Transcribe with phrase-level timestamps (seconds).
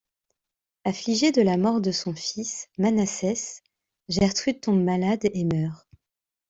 [0.83, 3.61] Affligée de la mort de son fils Manassès,
[4.09, 5.87] Gertrude tombe malade et meurt.